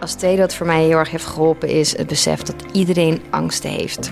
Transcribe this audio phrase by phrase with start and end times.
[0.00, 3.70] Als tweede wat voor mij heel erg heeft geholpen is het besef dat iedereen angsten
[3.70, 4.10] heeft.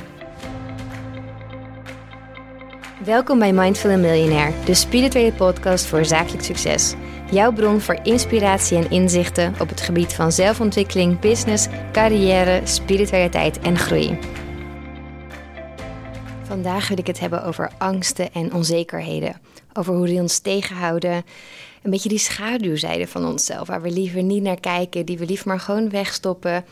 [3.05, 6.95] Welkom bij Mindful Millionaire, de spirituele podcast voor zakelijk succes.
[7.31, 13.79] Jouw bron voor inspiratie en inzichten op het gebied van zelfontwikkeling, business, carrière, spiritualiteit en
[13.79, 14.19] groei.
[16.43, 19.41] Vandaag wil ik het hebben over angsten en onzekerheden.
[19.73, 21.25] Over hoe die ons tegenhouden.
[21.89, 25.49] Een beetje die schaduwzijde van onszelf, waar we liever niet naar kijken, die we liever
[25.49, 26.65] maar gewoon wegstoppen.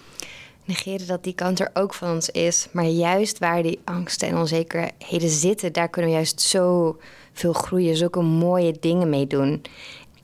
[0.65, 2.69] Negeren dat die kant er ook van ons is.
[2.73, 6.97] Maar juist waar die angsten en onzekerheden zitten, daar kunnen we juist zo
[7.33, 9.63] veel groeien, zulke mooie dingen mee doen.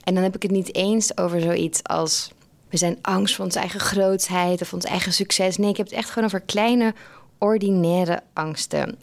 [0.04, 2.32] En dan heb ik het niet eens over zoiets als
[2.68, 5.56] we zijn angst voor onze eigen grootheid of ons eigen succes.
[5.56, 6.94] Nee, ik heb het echt gewoon over kleine,
[7.38, 8.98] ordinaire angsten.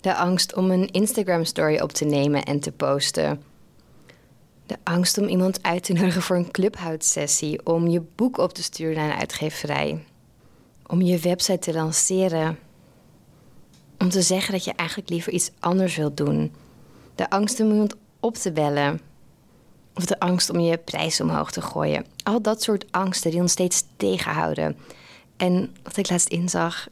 [0.00, 3.47] De angst om een Instagram-story op te nemen en te posten.
[4.68, 7.66] De angst om iemand uit te nodigen voor een clubhoudsessie.
[7.66, 10.04] Om je boek op te sturen naar een uitgeverij.
[10.86, 12.58] Om je website te lanceren.
[13.98, 16.52] Om te zeggen dat je eigenlijk liever iets anders wilt doen.
[17.14, 19.00] De angst om iemand op te bellen.
[19.94, 22.04] Of de angst om je prijs omhoog te gooien.
[22.22, 24.76] Al dat soort angsten die ons steeds tegenhouden.
[25.36, 26.88] En wat ik laatst inzag,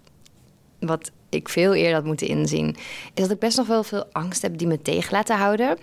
[0.79, 2.77] wat ik veel eerder had moeten inzien,
[3.15, 5.79] is dat ik best nog wel veel angst heb die me tegen laten houden.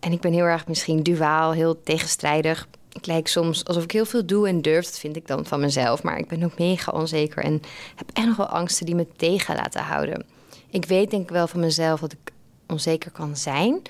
[0.00, 2.68] En ik ben heel erg misschien duaal, heel tegenstrijdig.
[2.92, 4.84] Ik lijk soms alsof ik heel veel doe en durf.
[4.84, 6.02] Dat vind ik dan van mezelf.
[6.02, 7.62] Maar ik ben ook mega onzeker en
[7.96, 10.26] heb echt nog wel angsten die me tegen laten houden.
[10.70, 12.32] Ik weet denk ik wel van mezelf dat ik
[12.66, 13.82] onzeker kan zijn.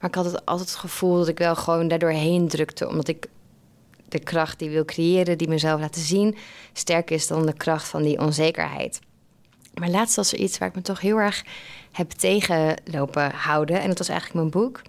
[0.00, 2.88] Maar ik had het altijd het gevoel dat ik wel gewoon daardoor heen drukte.
[2.88, 3.26] Omdat ik
[4.08, 6.36] de kracht die wil creëren, die mezelf laten zien,
[6.72, 9.00] sterker is dan de kracht van die onzekerheid.
[9.74, 11.44] Maar laatst was er iets waar ik me toch heel erg
[11.92, 13.80] heb tegenlopen houden.
[13.80, 14.82] En dat was eigenlijk mijn boek.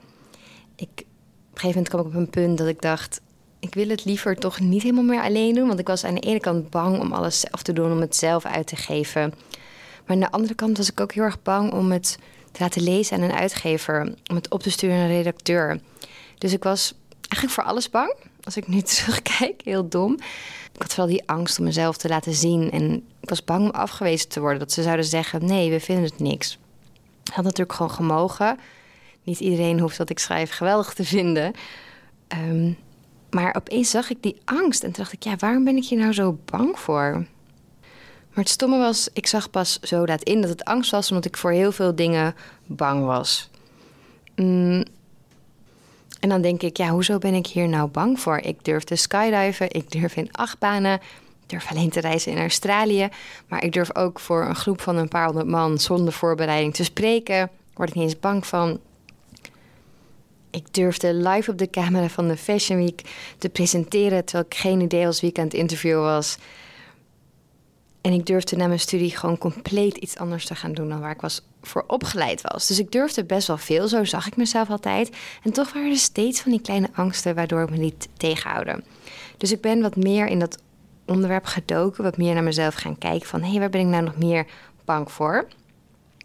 [0.76, 3.22] Ik, op een gegeven moment kwam ik op een punt dat ik dacht...
[3.60, 5.68] ik wil het liever toch niet helemaal meer alleen doen.
[5.68, 8.16] Want ik was aan de ene kant bang om alles zelf te doen, om het
[8.16, 9.34] zelf uit te geven.
[10.06, 12.18] Maar aan de andere kant was ik ook heel erg bang om het
[12.52, 14.14] te laten lezen aan een uitgever.
[14.30, 15.80] Om het op te sturen naar een redacteur.
[16.38, 18.16] Dus ik was eigenlijk voor alles bang.
[18.44, 20.14] Als ik nu terugkijk, heel dom.
[20.74, 22.72] Ik had vooral die angst om mezelf te laten zien.
[22.72, 24.60] En ik was bang om afgewezen te worden.
[24.60, 26.58] Dat ze zouden zeggen, nee, we vinden het niks.
[27.24, 28.60] Ik had natuurlijk gewoon gemogen.
[29.24, 31.54] Niet iedereen hoeft wat ik schrijf geweldig te vinden.
[32.50, 32.78] Um,
[33.30, 36.14] maar opeens zag ik die angst en dacht ik, ja, waarom ben ik hier nou
[36.14, 37.26] zo bang voor?
[38.34, 41.26] Maar het stomme was, ik zag pas zo laat in dat het angst was omdat
[41.26, 42.36] ik voor heel veel dingen
[42.66, 43.50] bang was.
[44.36, 44.84] Mm.
[46.20, 48.38] En dan denk ik, ja, hoezo ben ik hier nou bang voor?
[48.38, 53.10] Ik durf te skydiven, ik durf in achtbanen, ik durf alleen te reizen in Australië.
[53.48, 56.84] Maar ik durf ook voor een groep van een paar honderd man zonder voorbereiding te
[56.84, 57.50] spreken.
[57.74, 58.80] Word ik niet eens bang van.
[60.54, 63.02] Ik durfde live op de camera van de Fashion Week
[63.38, 66.38] te presenteren terwijl ik geen idee was wie ik aan het interview was.
[68.02, 71.12] En ik durfde na mijn studie gewoon compleet iets anders te gaan doen dan waar
[71.12, 72.68] ik was voor opgeleid was.
[72.68, 75.10] Dus ik durfde best wel veel, zo zag ik mezelf altijd.
[75.44, 78.84] En toch waren er steeds van die kleine angsten waardoor ik me liet tegenhouden.
[79.38, 80.58] Dus ik ben wat meer in dat
[81.06, 84.04] onderwerp gedoken, wat meer naar mezelf gaan kijken van hé, hey, waar ben ik nou
[84.04, 84.46] nog meer
[84.86, 85.48] bang voor?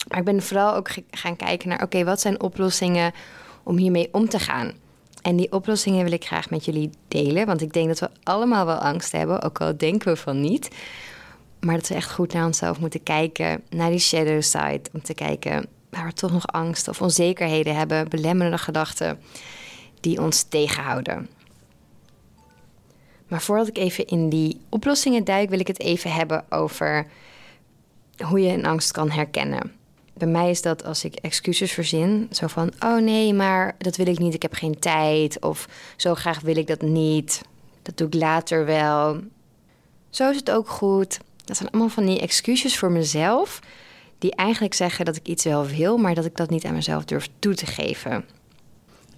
[0.09, 3.12] Maar ik ben vooral ook gaan kijken naar oké, wat zijn oplossingen
[3.69, 4.73] om hiermee om te gaan?
[5.23, 8.67] En die oplossingen wil ik graag met jullie delen, want ik denk dat we allemaal
[8.67, 10.71] wel angst hebben, ook al denken we van niet.
[11.61, 14.81] Maar dat we echt goed naar onszelf moeten kijken, naar die shadow side.
[14.93, 19.19] Om te kijken waar we toch nog angst of onzekerheden hebben, belemmerende gedachten
[20.00, 21.29] die ons tegenhouden.
[23.29, 27.06] Maar voordat ik even in die oplossingen duik, wil ik het even hebben over
[28.25, 29.78] hoe je een angst kan herkennen.
[30.19, 34.06] Bij mij is dat als ik excuses verzin, zo van: oh nee, maar dat wil
[34.06, 35.41] ik niet, ik heb geen tijd.
[35.41, 37.43] Of zo graag wil ik dat niet,
[37.83, 39.21] dat doe ik later wel.
[40.11, 41.19] Zo is het ook goed.
[41.45, 43.61] Dat zijn allemaal van die excuses voor mezelf,
[44.19, 47.05] die eigenlijk zeggen dat ik iets wel wil, maar dat ik dat niet aan mezelf
[47.05, 48.25] durf toe te geven.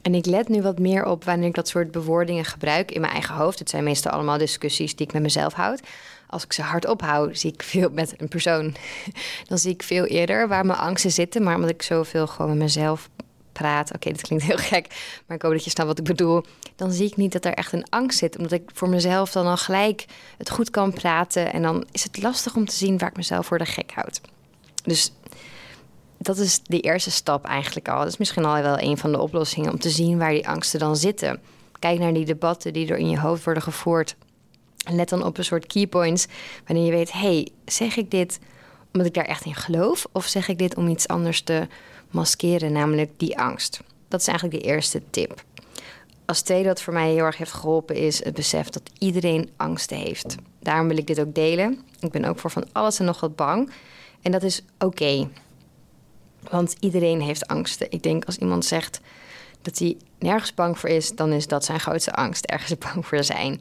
[0.03, 3.13] En ik let nu wat meer op wanneer ik dat soort bewoordingen gebruik in mijn
[3.13, 3.59] eigen hoofd.
[3.59, 5.81] Het zijn meestal allemaal discussies die ik met mezelf houd.
[6.31, 8.75] Als ik ze hardop hou, zie ik veel met een persoon.
[9.49, 11.43] Dan zie ik veel eerder waar mijn angsten zitten.
[11.43, 13.09] Maar omdat ik zoveel gewoon met mezelf
[13.53, 13.95] praat.
[13.95, 14.87] Oké, dat klinkt heel gek,
[15.27, 16.43] maar ik hoop dat je snapt wat ik bedoel.
[16.77, 19.47] Dan zie ik niet dat er echt een angst zit, omdat ik voor mezelf dan
[19.47, 20.05] al gelijk
[20.39, 21.53] het goed kan praten.
[21.53, 24.21] En dan is het lastig om te zien waar ik mezelf voor de gek houd.
[24.83, 25.13] Dus
[26.19, 27.99] dat is de eerste stap eigenlijk al.
[27.99, 30.79] Dat is misschien al wel een van de oplossingen om te zien waar die angsten
[30.79, 31.41] dan zitten.
[31.79, 34.17] Kijk naar die debatten die er in je hoofd worden gevoerd.
[34.93, 36.27] Let dan op een soort keypoints
[36.67, 38.39] wanneer je weet: hey, zeg ik dit
[38.93, 40.07] omdat ik daar echt in geloof?
[40.13, 41.67] Of zeg ik dit om iets anders te
[42.11, 43.81] maskeren, namelijk die angst.
[44.09, 45.45] Dat is eigenlijk de eerste tip.
[46.27, 49.97] als tweede wat voor mij heel erg heeft geholpen is het besef dat iedereen angsten
[49.97, 50.37] heeft.
[50.61, 51.79] Daarom wil ik dit ook delen.
[52.01, 53.71] Ik ben ook voor van alles en nog wat bang.
[54.23, 55.29] En dat is oké.
[56.51, 57.91] Want iedereen heeft angsten.
[57.91, 59.01] Ik denk als iemand zegt
[59.63, 63.25] dat hij nergens bang voor is, dan is dat zijn grootste angst, ergens bang voor
[63.25, 63.61] zijn.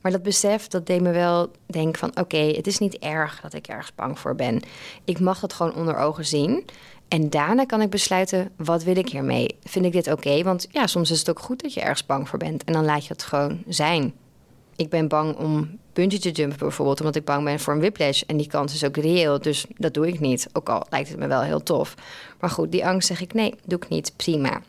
[0.00, 2.20] Maar dat besef, dat deed me wel denken van...
[2.20, 4.62] oké, het is niet erg dat ik ergens bang voor ben.
[5.04, 6.64] Ik mag het gewoon onder ogen zien.
[7.08, 9.56] En daarna kan ik besluiten, wat wil ik hiermee?
[9.64, 10.42] Vind ik dit oké?
[10.42, 12.64] Want ja, soms is het ook goed dat je ergens bang voor bent.
[12.64, 14.14] En dan laat je het gewoon zijn.
[14.76, 17.00] Ik ben bang om bungee te jumpen bijvoorbeeld...
[17.00, 18.22] omdat ik bang ben voor een whiplash.
[18.22, 20.46] En die kans is ook reëel, dus dat doe ik niet.
[20.52, 21.94] Ook al lijkt het me wel heel tof.
[22.40, 24.12] Maar goed, die angst zeg ik, nee, doe ik niet.
[24.16, 24.60] Prima.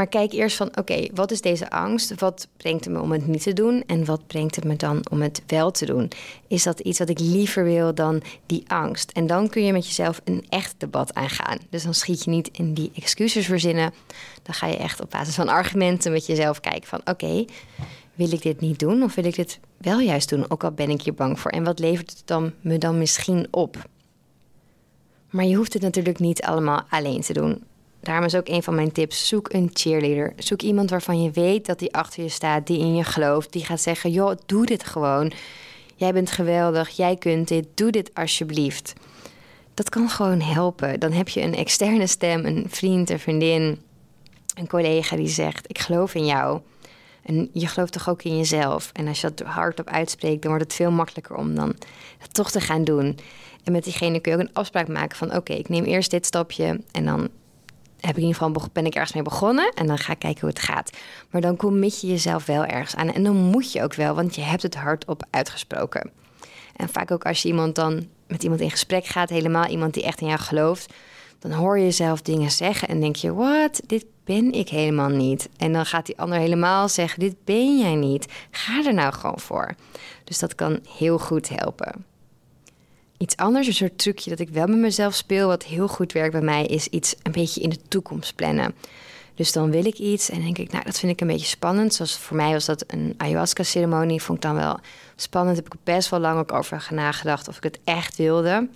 [0.00, 2.20] Maar kijk eerst van, oké, wat is deze angst?
[2.20, 3.84] Wat brengt het me om het niet te doen?
[3.86, 6.08] En wat brengt het me dan om het wel te doen?
[6.48, 9.10] Is dat iets wat ik liever wil dan die angst?
[9.10, 11.58] En dan kun je met jezelf een echt debat aangaan.
[11.70, 13.92] Dus dan schiet je niet in die excuses verzinnen.
[14.42, 17.44] Dan ga je echt op basis van argumenten met jezelf kijken van, oké,
[18.14, 19.02] wil ik dit niet doen?
[19.02, 20.50] Of wil ik dit wel juist doen?
[20.50, 21.50] Ook al ben ik hier bang voor.
[21.50, 23.76] En wat levert het dan, me dan misschien op?
[25.30, 27.62] Maar je hoeft het natuurlijk niet allemaal alleen te doen.
[28.00, 30.32] Daarom is ook een van mijn tips: zoek een cheerleader.
[30.36, 33.64] Zoek iemand waarvan je weet dat die achter je staat, die in je gelooft, die
[33.64, 35.32] gaat zeggen: joh, doe dit gewoon.
[35.96, 38.92] Jij bent geweldig, jij kunt dit, doe dit alsjeblieft.
[39.74, 41.00] Dat kan gewoon helpen.
[41.00, 43.82] Dan heb je een externe stem, een vriend, een vriendin,
[44.54, 46.60] een collega die zegt: Ik geloof in jou.
[47.22, 48.90] En je gelooft toch ook in jezelf.
[48.92, 51.74] En als je dat hardop uitspreekt, dan wordt het veel makkelijker om dan
[52.32, 53.18] toch te gaan doen.
[53.64, 56.26] En met diegene kun je ook een afspraak maken van: oké, ik neem eerst dit
[56.26, 57.28] stapje en dan
[58.00, 60.40] heb ik in ieder geval ben ik ergens mee begonnen en dan ga ik kijken
[60.40, 60.90] hoe het gaat.
[61.30, 64.34] Maar dan commit je jezelf wel ergens aan en dan moet je ook wel, want
[64.34, 66.10] je hebt het hardop uitgesproken.
[66.76, 70.02] En vaak ook als je iemand dan met iemand in gesprek gaat, helemaal iemand die
[70.02, 70.92] echt in jou gelooft,
[71.38, 75.48] dan hoor je jezelf dingen zeggen en denk je: wat, dit ben ik helemaal niet.
[75.56, 78.26] En dan gaat die ander helemaal zeggen: dit ben jij niet.
[78.50, 79.74] Ga er nou gewoon voor.
[80.24, 82.04] Dus dat kan heel goed helpen.
[83.20, 86.32] Iets anders, een soort trucje dat ik wel met mezelf speel, wat heel goed werkt
[86.32, 88.74] bij mij, is iets een beetje in de toekomst plannen.
[89.34, 91.94] Dus dan wil ik iets en denk ik, nou, dat vind ik een beetje spannend.
[91.94, 94.80] Zoals voor mij was dat een ayahuasca-ceremonie, vond ik dan wel
[95.16, 95.56] spannend.
[95.56, 98.68] Heb ik best wel lang ook over nagedacht of ik het echt wilde.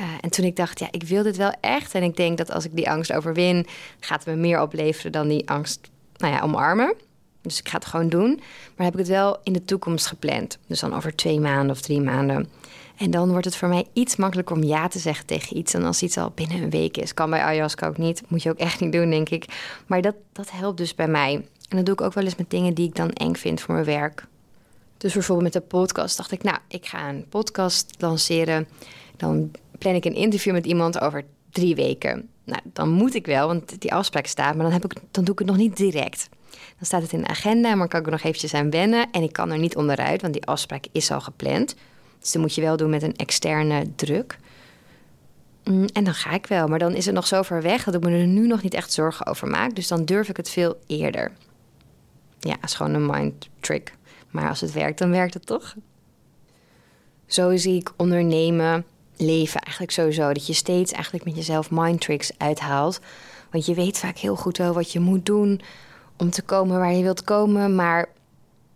[0.00, 1.94] Uh, en toen ik dacht, ja, ik wil dit wel echt.
[1.94, 3.66] En ik denk dat als ik die angst overwin,
[4.00, 6.94] gaat het me meer opleveren dan die angst, nou ja, omarmen.
[7.42, 8.40] Dus ik ga het gewoon doen.
[8.76, 10.58] Maar heb ik het wel in de toekomst gepland.
[10.66, 12.50] Dus dan over twee maanden of drie maanden.
[12.96, 15.84] En dan wordt het voor mij iets makkelijker om ja te zeggen tegen iets dan
[15.84, 17.14] als iets al binnen een week is.
[17.14, 18.22] Kan bij ayahuasca ook niet.
[18.28, 19.44] Moet je ook echt niet doen, denk ik.
[19.86, 21.32] Maar dat, dat helpt dus bij mij.
[21.68, 23.74] En dat doe ik ook wel eens met dingen die ik dan eng vind voor
[23.74, 24.26] mijn werk.
[24.96, 28.68] Dus bijvoorbeeld met de podcast dacht ik, nou, ik ga een podcast lanceren.
[29.16, 32.28] Dan plan ik een interview met iemand over drie weken.
[32.44, 35.32] Nou, dan moet ik wel, want die afspraak staat, maar dan, heb ik, dan doe
[35.32, 36.28] ik het nog niet direct.
[36.50, 39.10] Dan staat het in de agenda, maar kan ik er nog eventjes aan wennen.
[39.10, 41.74] En ik kan er niet onderuit, want die afspraak is al gepland.
[42.24, 44.38] Dus dat moet je wel doen met een externe druk.
[45.64, 47.94] Mm, en dan ga ik wel, maar dan is het nog zo ver weg dat
[47.94, 49.74] ik me er nu nog niet echt zorgen over maak.
[49.74, 51.32] Dus dan durf ik het veel eerder.
[52.40, 53.94] Ja, is gewoon een mind trick.
[54.30, 55.74] Maar als het werkt, dan werkt het toch?
[57.26, 58.84] Zo zie ik ondernemen,
[59.16, 60.32] leven eigenlijk sowieso.
[60.32, 63.00] Dat je steeds eigenlijk met jezelf mind tricks uithaalt.
[63.50, 65.60] Want je weet vaak heel goed wel wat je moet doen
[66.16, 67.74] om te komen waar je wilt komen.
[67.74, 68.08] Maar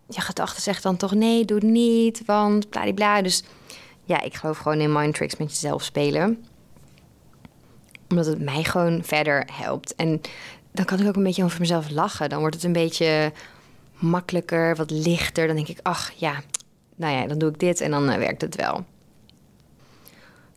[0.09, 3.21] je gedachten zegt dan toch nee, doe het niet, want bladibla.
[3.21, 3.43] Dus
[4.03, 6.45] ja, ik geloof gewoon in mind tricks met jezelf spelen.
[8.09, 9.95] Omdat het mij gewoon verder helpt.
[9.95, 10.21] En
[10.71, 12.29] dan kan ik ook een beetje over mezelf lachen.
[12.29, 13.31] Dan wordt het een beetje
[13.93, 15.47] makkelijker, wat lichter.
[15.47, 16.41] Dan denk ik, ach ja,
[16.95, 18.85] nou ja, dan doe ik dit en dan eh, werkt het wel.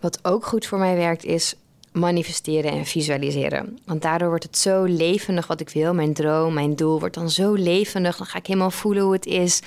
[0.00, 1.54] Wat ook goed voor mij werkt is
[1.92, 3.78] manifesteren en visualiseren.
[3.84, 5.94] Want daardoor wordt het zo levendig wat ik wil.
[5.94, 8.16] Mijn droom, mijn doel wordt dan zo levendig.
[8.16, 9.60] Dan ga ik helemaal voelen hoe het is.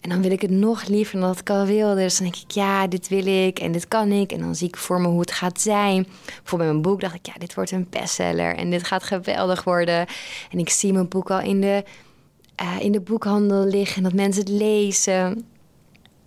[0.00, 2.00] En dan wil ik het nog liever dan dat ik al wilde.
[2.00, 4.32] Dus dan denk ik, ja, dit wil ik en dit kan ik.
[4.32, 6.06] En dan zie ik voor me hoe het gaat zijn.
[6.24, 8.56] Bijvoorbeeld met mijn boek dacht ik, ja, dit wordt een bestseller.
[8.56, 10.06] En dit gaat geweldig worden.
[10.50, 11.84] En ik zie mijn boek al in de,
[12.62, 13.96] uh, in de boekhandel liggen.
[13.96, 15.46] En dat mensen het lezen.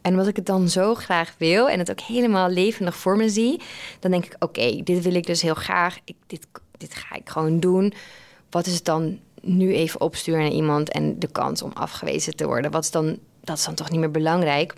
[0.01, 3.29] En wat ik het dan zo graag wil en het ook helemaal levendig voor me
[3.29, 3.61] zie,
[3.99, 5.97] dan denk ik: oké, dit wil ik dus heel graag.
[6.03, 7.93] Ik, dit, dit ga ik gewoon doen.
[8.49, 12.45] Wat is het dan nu even opsturen naar iemand en de kans om afgewezen te
[12.45, 12.71] worden?
[12.71, 14.73] Wat is dan, dat is dan toch niet meer belangrijk?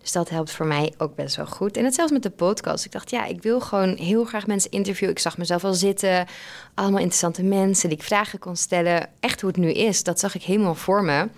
[0.00, 1.76] Dus dat helpt voor mij ook best wel goed.
[1.76, 2.84] En hetzelfde met de podcast.
[2.84, 5.14] Ik dacht, ja, ik wil gewoon heel graag mensen interviewen.
[5.14, 6.26] Ik zag mezelf al zitten.
[6.74, 9.08] Allemaal interessante mensen die ik vragen kon stellen.
[9.20, 11.28] Echt hoe het nu is, dat zag ik helemaal voor me.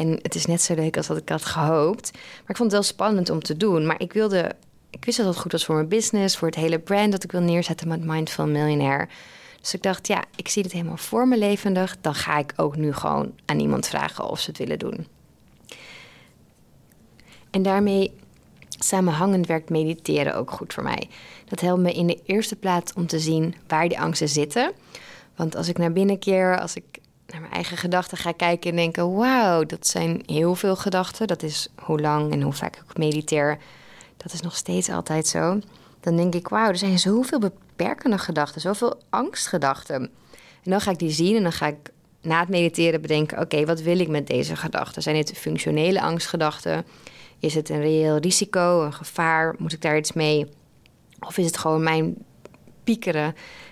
[0.00, 2.10] En het is net zo leuk als wat ik had gehoopt.
[2.12, 3.86] Maar ik vond het wel spannend om te doen.
[3.86, 4.52] Maar ik wilde,
[4.90, 7.32] ik wist dat het goed was voor mijn business, voor het hele brand dat ik
[7.32, 9.08] wil neerzetten met Mindful Millionaire.
[9.60, 11.96] Dus ik dacht, ja, ik zie het helemaal voor me levendig.
[12.00, 15.06] Dan ga ik ook nu gewoon aan iemand vragen of ze het willen doen.
[17.50, 18.12] En daarmee
[18.68, 21.08] samenhangend werkt mediteren ook goed voor mij.
[21.44, 24.72] Dat helpt me in de eerste plaats om te zien waar die angsten zitten.
[25.36, 26.84] Want als ik naar binnen keer, als ik
[27.32, 31.26] naar mijn eigen gedachten ga kijken en denken: wauw, dat zijn heel veel gedachten.
[31.26, 33.58] Dat is hoe lang en hoe vaak ik mediteer.
[34.16, 35.60] Dat is nog steeds altijd zo.
[36.00, 40.10] Dan denk ik: wauw, er zijn zoveel beperkende gedachten, zoveel angstgedachten.
[40.62, 41.90] En dan ga ik die zien en dan ga ik
[42.22, 45.02] na het mediteren bedenken: oké, wat wil ik met deze gedachten?
[45.02, 46.84] Zijn het functionele angstgedachten?
[47.38, 49.54] Is het een reëel risico, een gevaar?
[49.58, 50.46] Moet ik daar iets mee?
[51.20, 52.16] Of is het gewoon mijn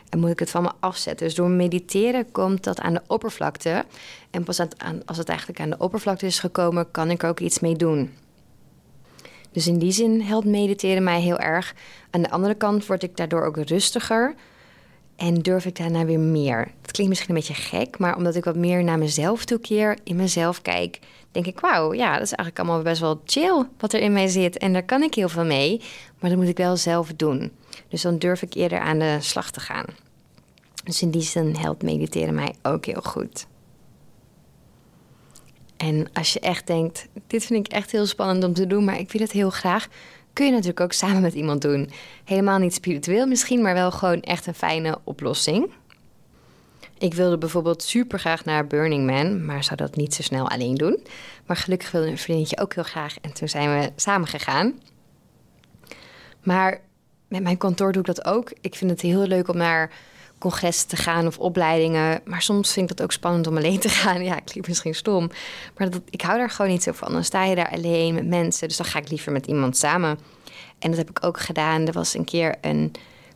[0.09, 1.27] en moet ik het van me afzetten?
[1.27, 3.85] Dus door mediteren komt dat aan de oppervlakte.
[4.31, 4.61] En pas
[5.05, 8.13] als het eigenlijk aan de oppervlakte is gekomen, kan ik ook iets mee doen.
[9.53, 11.75] Dus in die zin helpt mediteren mij heel erg.
[12.11, 14.35] Aan de andere kant word ik daardoor ook rustiger.
[15.17, 16.59] En durf ik daarna weer meer.
[16.83, 20.17] Het klinkt misschien een beetje gek, maar omdat ik wat meer naar mezelf toekeer, in
[20.17, 20.99] mezelf kijk,
[21.33, 24.29] denk ik, wauw, ja, dat is eigenlijk allemaal best wel chill wat er in mij
[24.29, 24.59] zit.
[24.59, 25.81] En daar kan ik heel veel mee,
[26.19, 27.53] maar dat moet ik wel zelf doen.
[27.89, 29.85] Dus dan durf ik eerder aan de slag te gaan.
[30.85, 33.47] Dus in die zin helpt mediteren mij ook heel goed.
[35.77, 38.99] En als je echt denkt, dit vind ik echt heel spannend om te doen, maar
[38.99, 39.89] ik wil het heel graag,
[40.33, 41.91] kun je natuurlijk ook samen met iemand doen.
[42.25, 45.73] Helemaal niet spiritueel misschien, maar wel gewoon echt een fijne oplossing.
[46.99, 50.75] Ik wilde bijvoorbeeld super graag naar Burning Man, maar zou dat niet zo snel alleen
[50.75, 51.03] doen.
[51.47, 54.81] Maar gelukkig wilde een vriendje ook heel graag en toen zijn we samen gegaan.
[56.43, 56.81] Maar
[57.29, 58.53] met mijn kantoor doe ik dat ook.
[58.61, 59.91] Ik vind het heel leuk om naar
[60.39, 62.21] congressen te gaan of opleidingen.
[62.25, 64.25] Maar soms vind ik dat ook spannend om alleen te gaan.
[64.25, 65.31] Ja, klinkt misschien stom.
[65.77, 67.13] Maar dat, ik hou daar gewoon niet zo van.
[67.13, 68.69] Dan sta je daar alleen met mensen.
[68.69, 70.19] Dus dan ga ik liever met iemand samen.
[70.79, 71.87] En dat heb ik ook gedaan.
[71.87, 72.93] Er was een keer een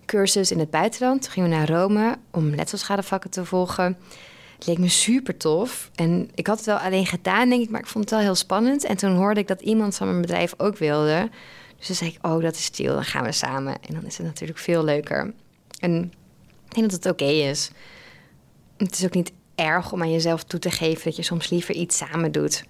[0.06, 1.22] cursus in het buitenland.
[1.22, 3.98] Toen gingen we naar Rome om letselschadevakken te volgen.
[4.54, 5.90] Het leek me super tof.
[5.94, 8.34] En ik had het wel alleen gedaan, denk ik, maar ik vond het wel heel
[8.34, 8.84] spannend.
[8.84, 11.30] En toen hoorde ik dat iemand van mijn bedrijf ook wilde.
[11.86, 13.74] Dus zei ik, oh, dat is stil, dan gaan we samen.
[13.88, 15.32] En dan is het natuurlijk veel leuker.
[15.78, 16.12] En
[16.68, 17.70] ik denk dat het oké is.
[18.76, 21.74] Het is ook niet erg om aan jezelf toe te geven dat je soms liever
[21.74, 22.64] iets samen doet.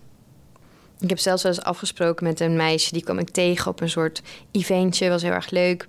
[1.00, 3.90] Ik heb zelfs wel eens afgesproken met een meisje, die kwam ik tegen op een
[3.90, 5.88] soort eventje, was heel erg leuk.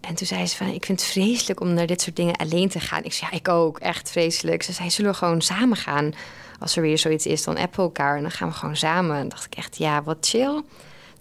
[0.00, 2.68] En toen zei ze van, ik vind het vreselijk om naar dit soort dingen alleen
[2.68, 3.04] te gaan.
[3.04, 4.62] Ik zei, ja, ik ook, echt vreselijk.
[4.62, 6.12] Ze zei, zullen we gewoon samen gaan?
[6.60, 9.16] Als er weer zoiets is, dan appen elkaar en dan gaan we gewoon samen.
[9.16, 10.62] En dacht ik echt, ja, wat chill.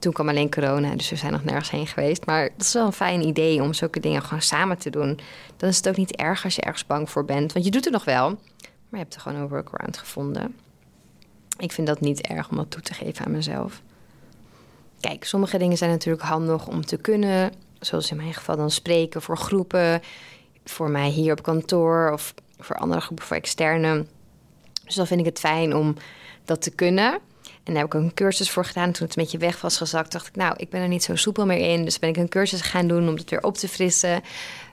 [0.04, 2.26] Toen kwam alleen corona, dus we zijn nog nergens heen geweest.
[2.26, 5.20] Maar dat is wel een fijn idee om zulke dingen gewoon samen te doen.
[5.58, 7.54] Dan is het ook niet erg als je ergens bang voor bent.
[7.54, 8.40] Want je doet het nog wel, maar
[8.90, 10.56] je hebt er gewoon een workaround gevonden.
[11.58, 13.82] Ik vind dat niet erg om dat toe te geven aan mezelf.
[15.00, 17.54] Kijk, sommige dingen zijn natuurlijk handig om te kunnen.
[17.80, 20.02] Zoals in mijn geval dan spreken voor groepen.
[20.66, 24.06] Voor mij hier op kantoor of voor andere groepen, voor externe.
[24.86, 25.96] Dus dan vind ik het fijn om
[26.46, 27.20] dat te kunnen.
[27.64, 28.92] En daar heb ik ook een cursus voor gedaan.
[28.92, 31.16] Toen het een beetje weg was gezakt, dacht ik, nou, ik ben er niet zo
[31.16, 31.84] soepel meer in.
[31.84, 34.22] Dus ben ik een cursus gaan doen om het weer op te frissen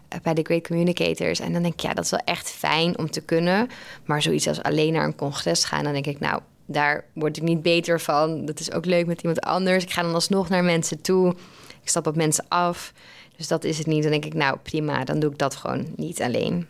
[0.09, 1.41] eh, bij de Great Communicators.
[1.41, 3.69] En dan denk ik, ja, dat is wel echt fijn om te kunnen.
[4.05, 7.43] Maar zoiets als alleen naar een congres gaan, dan denk ik, nou, daar word ik
[7.43, 8.45] niet beter van.
[8.45, 9.85] Dat is ook leuk met iemand anders.
[9.85, 11.35] Ik ga dan alsnog naar mensen toe.
[11.83, 12.93] Ik stap op mensen af.
[13.37, 14.03] Dus dat is het niet.
[14.03, 16.67] Dan denk ik, nou prima, dan doe ik dat gewoon niet alleen.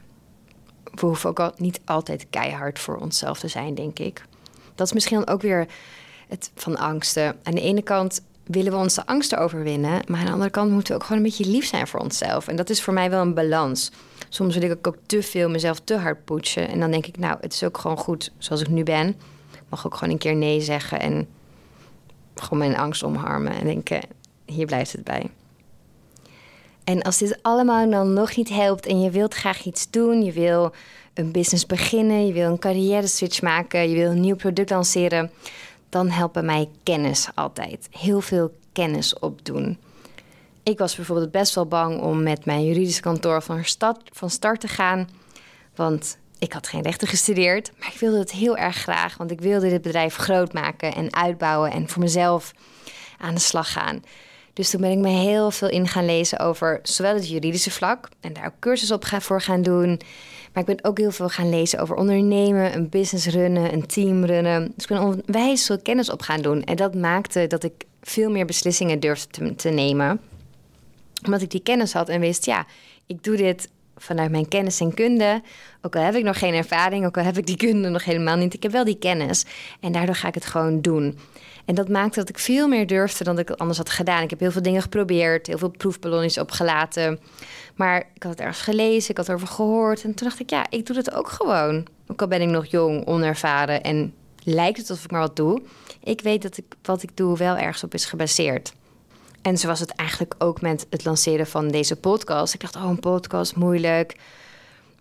[0.85, 4.25] We hoeven ook al niet altijd keihard voor onszelf te zijn, denk ik.
[4.75, 5.67] Dat is misschien ook weer
[6.31, 7.37] het van angsten.
[7.43, 10.93] Aan de ene kant willen we onze angsten overwinnen, maar aan de andere kant moeten
[10.93, 12.49] we ook gewoon een beetje lief zijn voor onszelf.
[12.49, 13.91] En dat is voor mij wel een balans.
[14.29, 16.69] Soms wil ik ook te veel mezelf te hard poetsen.
[16.69, 19.17] En dan denk ik, nou, het is ook gewoon goed zoals ik nu ben.
[19.69, 21.29] Mag ook gewoon een keer nee zeggen en
[22.35, 24.01] gewoon mijn angst omarmen en denken,
[24.45, 25.31] hier blijft het bij.
[26.85, 30.33] En als dit allemaal dan nog niet helpt en je wilt graag iets doen, je
[30.33, 30.73] wil
[31.15, 35.31] een business beginnen, je wil een carrière switch maken, je wil een nieuw product lanceren,
[35.91, 37.89] dan helpen mij kennis altijd.
[37.91, 39.79] Heel veel kennis opdoen.
[40.63, 44.61] Ik was bijvoorbeeld best wel bang om met mijn juridische kantoor van start, van start
[44.61, 45.09] te gaan.
[45.75, 49.17] Want ik had geen rechten gestudeerd, maar ik wilde het heel erg graag.
[49.17, 52.53] Want ik wilde dit bedrijf groot maken en uitbouwen en voor mezelf
[53.19, 54.03] aan de slag gaan.
[54.61, 58.09] Dus toen ben ik me heel veel in gaan lezen over zowel het juridische vlak
[58.21, 60.01] en daar ook cursus op voor gaan doen.
[60.53, 64.25] Maar ik ben ook heel veel gaan lezen over ondernemen, een business runnen, een team
[64.25, 64.73] runnen.
[64.75, 66.65] Dus ik ben onwijs veel kennis op gaan doen.
[66.65, 70.21] En dat maakte dat ik veel meer beslissingen durfde te nemen.
[71.25, 72.67] Omdat ik die kennis had en wist, ja,
[73.07, 73.69] ik doe dit
[74.01, 75.43] vanuit mijn kennis en kunde.
[75.83, 78.37] Ook al heb ik nog geen ervaring, ook al heb ik die kunde nog helemaal
[78.37, 78.55] niet.
[78.55, 79.45] Ik heb wel die kennis.
[79.81, 81.19] En daardoor ga ik het gewoon doen.
[81.65, 84.23] En dat maakte dat ik veel meer durfde dan ik anders had gedaan.
[84.23, 87.21] Ik heb heel veel dingen geprobeerd, heel veel proefballonnetjes opgelaten.
[87.75, 90.05] Maar ik had het ergens gelezen, ik had erover gehoord.
[90.05, 91.87] En toen dacht ik, ja, ik doe dat ook gewoon.
[92.07, 94.15] Ook al ben ik nog jong, onervaren en
[94.45, 95.63] lijkt het alsof ik maar wat doe.
[96.03, 98.73] Ik weet dat ik, wat ik doe wel ergens op is gebaseerd.
[99.43, 102.55] En zo was het eigenlijk ook met het lanceren van deze podcast.
[102.55, 104.17] Ik dacht, oh, een podcast, moeilijk.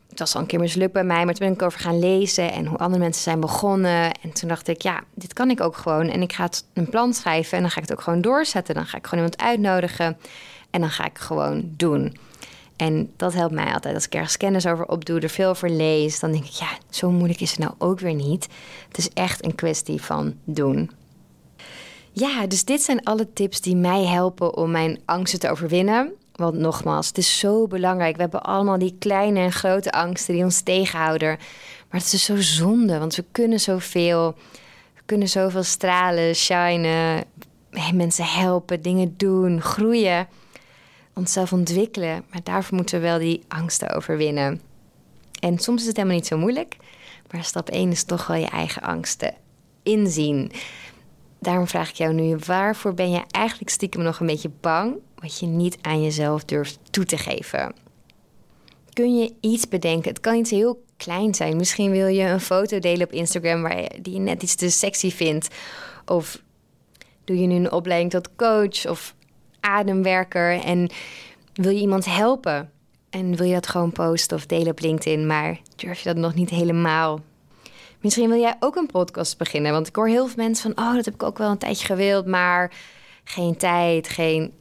[0.10, 2.52] Het was al een keer mislukt bij mij, maar toen ben ik over gaan lezen
[2.52, 4.12] en hoe andere mensen zijn begonnen.
[4.12, 6.10] En toen dacht ik, ja, dit kan ik ook gewoon.
[6.10, 8.76] En ik ga het een plan schrijven en dan ga ik het ook gewoon doorzetten.
[8.76, 10.18] Dan ga ik gewoon iemand uitnodigen
[10.70, 12.18] en dan ga ik gewoon doen.
[12.76, 13.96] En dat helpt mij altijd.
[13.96, 17.12] Als ik ergens kennis over opdoe, er veel over lees, dan denk ik, ja, zo
[17.12, 18.48] moeilijk is het nou ook weer niet.
[18.88, 20.92] Het is echt een kwestie van doen.
[22.20, 26.12] Ja, dus dit zijn alle tips die mij helpen om mijn angsten te overwinnen.
[26.36, 28.16] Want nogmaals, het is zo belangrijk.
[28.16, 31.38] We hebben allemaal die kleine en grote angsten die ons tegenhouden.
[31.90, 34.36] Maar het is zo zonde, want we kunnen zoveel.
[34.96, 37.24] We kunnen zoveel stralen, shinen,
[37.94, 40.28] mensen helpen, dingen doen, groeien,
[41.14, 42.24] onszelf ontwikkelen.
[42.32, 44.62] Maar daarvoor moeten we wel die angsten overwinnen.
[45.40, 46.78] En soms is het helemaal niet zo moeilijk.
[47.32, 49.34] Maar stap 1 is toch wel je eigen angsten
[49.84, 50.52] inzien.
[51.40, 55.40] Daarom vraag ik jou nu, waarvoor ben je eigenlijk stiekem nog een beetje bang wat
[55.40, 57.74] je niet aan jezelf durft toe te geven?
[58.94, 60.10] Kun je iets bedenken?
[60.10, 61.58] Het kan iets heel klein zijn.
[61.58, 64.70] Misschien wil je een foto delen op Instagram waar je, die je net iets te
[64.70, 65.48] sexy vindt.
[66.06, 66.42] Of
[67.24, 69.16] doe je nu een opleiding tot coach of
[69.60, 70.90] ademwerker en
[71.54, 72.72] wil je iemand helpen?
[73.10, 76.36] En wil je dat gewoon posten of delen op LinkedIn, maar durf je dat nog
[76.36, 77.20] niet helemaal?
[78.02, 79.72] Misschien wil jij ook een podcast beginnen.
[79.72, 81.86] Want ik hoor heel veel mensen van: Oh, dat heb ik ook wel een tijdje
[81.86, 82.72] gewild, maar
[83.24, 84.54] geen tijd, geen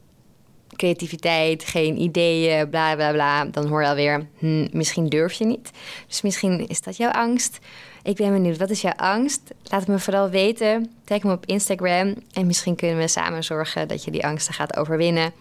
[0.75, 3.45] creativiteit, geen ideeën, bla bla bla.
[3.45, 5.71] Dan hoor je alweer: hm, Misschien durf je niet.
[6.07, 7.59] Dus misschien is dat jouw angst.
[8.03, 9.41] Ik ben benieuwd, wat is jouw angst?
[9.63, 10.91] Laat het me vooral weten.
[11.03, 14.77] Tag me op Instagram en misschien kunnen we samen zorgen dat je die angsten gaat
[14.77, 15.31] overwinnen.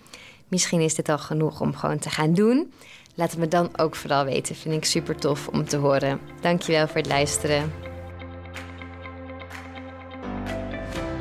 [0.48, 2.72] Misschien is dit al genoeg om gewoon te gaan doen.
[3.14, 4.54] Laat het me dan ook vooral weten.
[4.54, 6.20] Vind ik super tof om te horen.
[6.40, 7.87] Dankjewel voor het luisteren.